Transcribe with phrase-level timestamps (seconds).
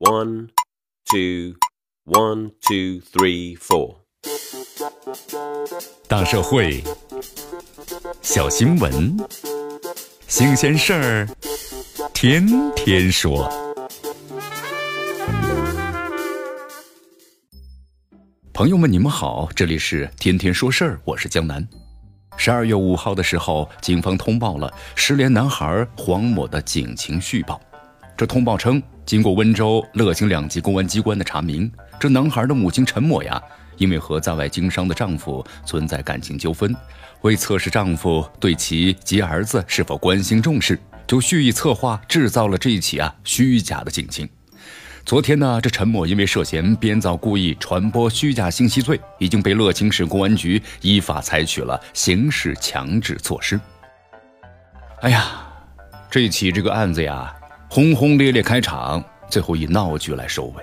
[0.00, 0.50] One,
[1.10, 1.56] two,
[2.04, 3.96] one, two, three, four.
[6.06, 6.84] 大社会，
[8.22, 9.16] 小新闻，
[10.28, 11.28] 新鲜事儿，
[12.14, 13.50] 天天说。
[18.52, 21.68] 朋友们，你们好，这里是天天说事儿，我是江南。
[22.36, 27.60] 十二月五号的时候，警方通报了失联男孩黄某的警情续报。
[28.16, 33.42] 这通报称，经过温州、乐清两级公安机关的查明，这男孩的母亲陈某呀，
[33.78, 36.76] 因为和在外经商的丈夫存在感情纠纷，
[37.22, 44.28] 为测试丈夫对其及儿子是否关心重视，就蓄意策划制造了这一起啊虚假的警情。
[45.06, 53.58] 昨天呢，这陈某因为涉嫌编造、故意传播虚假信息罪，已经被乐清市公安局依法采取了刑事强制措施。
[55.00, 55.48] 哎呀，
[56.10, 57.34] 这起这个案子呀。
[57.70, 60.62] 轰轰烈烈开场，最后以闹剧来收尾。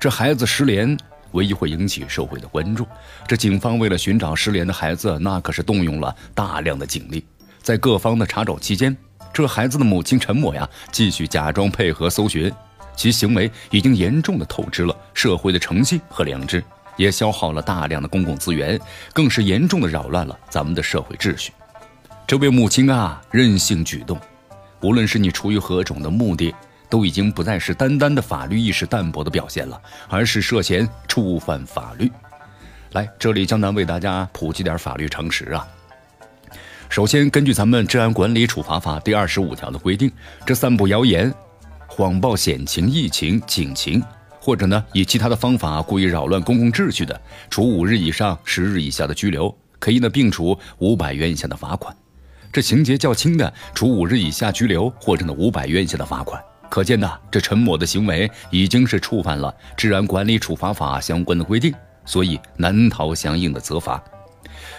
[0.00, 0.96] 这孩子失联，
[1.32, 2.86] 唯一会引起社会的关注。
[3.28, 7.22] 这警方为了寻找失联的孩子，那可是动用了大量的警力。
[7.62, 8.96] 在各方的查找期间，
[9.34, 12.50] 这孩子的母亲陈某呀，继续假装配合搜寻，
[12.96, 16.64] 其行为已经严重的透支了社会的诚信和良知，
[16.96, 18.80] 也消耗了大量的公共资源，
[19.12, 21.52] 更是严重的扰乱了咱们的社会秩序。
[22.26, 24.18] 这位母亲啊，任性举动。
[24.82, 26.54] 无论是你出于何种的目的，
[26.88, 32.10] 都已经不再是单单的法律意识淡薄的表现了，而是涉嫌触犯法律。
[32.92, 35.66] 来，这里江南为大家普及点法律常识啊。
[36.88, 40.10] 首先，根据咱们《治安管理处罚法》第二十五条的规定，
[40.46, 41.34] 这散布谣言、
[41.88, 44.00] 谎报险情、疫情、警情，
[44.40, 51.94] 或者呢以其他的方法故意扰乱公共秩序的，处五日以上十日以下的拘留，可以呢并处五百元以下的罚款。
[52.56, 56.42] 这情节较轻的，处五日以下拘留或者呢五百元以下的罚款。
[56.70, 61.74] 可见呢，这陈某的行为已经是触犯了《治安管理处罚法》相关的规定，
[62.06, 64.02] 所以难逃相应的责罚。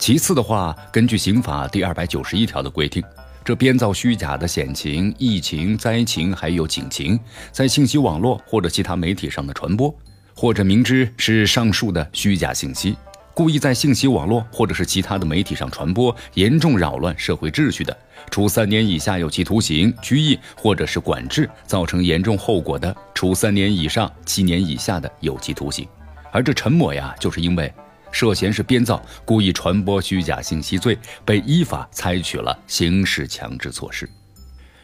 [0.00, 3.04] 其次的话，根据刑法第二百九十一条的规定，
[3.44, 7.16] 这编造虚假的险情、疫情、灾情还有警情，
[7.52, 9.96] 在信息网络或者其他媒体上的传播，
[10.34, 12.96] 或者明知是上述的虚假信息。
[13.40, 17.98] 故意在信息网络或者是其他的媒体上传播，严重扰乱社会秩序的，
[18.30, 25.88] 处三年以下有期徒刑、拘役或者是管制，造成严重后果的，处三年以上七年以下的有期徒刑。
[26.30, 27.72] 而这陈某呀，就是因为
[28.12, 34.06] 涉嫌是编造、故意传播虚假信息罪，被依法采取了刑事强制措施。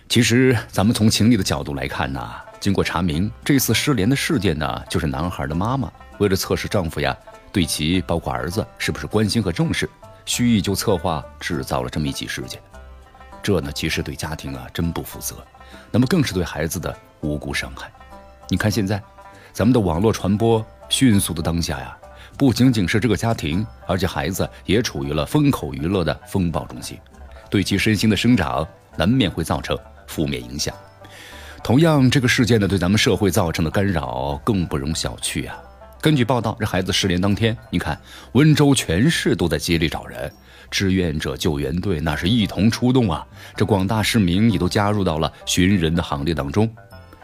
[0.09, 2.27] 其实，咱们从情理的角度来看呢，
[2.59, 7.15] 经过查明，这次失联的事件呢，就是男孩的妈妈为了测试丈夫呀。
[7.53, 9.89] 对其包括儿子是不是关心和重视，
[10.25, 12.61] 蓄意就策划制造了这么一起事件，
[13.43, 15.37] 这呢其实对家庭啊真不负责，
[15.91, 17.91] 那么更是对孩子的无辜伤害。
[18.49, 19.03] 你看现在，
[19.53, 21.97] 咱们的网络传播迅速的当下呀，
[22.37, 26.99] 不仅仅是这个家庭，而且孩子也处于了风口娱乐的风暴中心，
[27.49, 30.75] 对其身心的生长难免会造成负面影响。
[31.65, 35.59] 同样，这个事件呢对咱们社会造成的干扰更不容小觑啊。
[36.07, 38.01] 根据报道，这孩子失联当天，你看
[38.31, 40.33] 温州全市都在接力找人，
[40.71, 43.27] 志愿者救援队那是一同出动啊！
[43.57, 46.73] 这广大市民也都加入到了寻人的行列当中。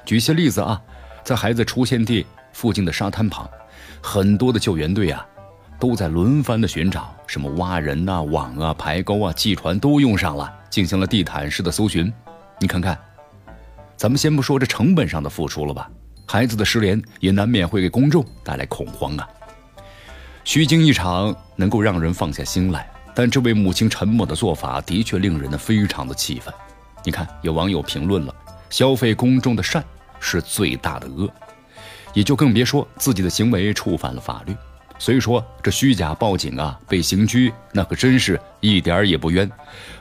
[0.04, 0.82] 举些例子啊，
[1.22, 3.48] 在孩子出现地附近的沙滩旁，
[4.02, 5.24] 很多的救援队啊，
[5.78, 12.12] 都在轮番的寻找，什么挖人呐、网啊、排沟啊、系船都用上了，进行了地毯式的搜寻。
[12.58, 12.98] 你看看，
[13.96, 15.88] 咱们先不说这成本上的付出了吧。
[16.26, 19.28] 孩子的失联也难免会给公众带来恐慌啊！
[20.44, 26.52] 虚惊一场能够让人放下心来，但这位母亲沉默的做法的确令人呢非常的气愤。
[27.04, 28.34] 你看，有网友评论了
[28.70, 29.84] ：“消费公众的善
[30.18, 31.28] 是最大的恶。”
[32.14, 34.54] 也就更别说自己的行为触犯了法律。
[34.98, 39.50] 所以说，这虚假报警啊，被刑拘，那可真是一点儿也不冤。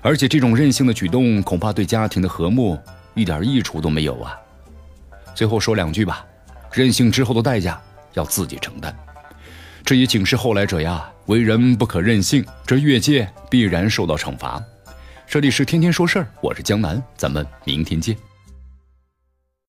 [0.02, 2.78] 而且这种任性的举动，恐怕对家庭的和睦
[3.14, 4.38] 一点益处都没有啊！
[5.34, 6.26] 最后说两句吧，
[6.72, 7.82] 任性之后的代价
[8.14, 8.96] 要自己承担。
[9.84, 14.62] 这也警示后来者呀，为人不可任性，这越界必然受到惩罚。
[15.28, 18.16] 这里是天天说事儿，我是江南，咱们明天见。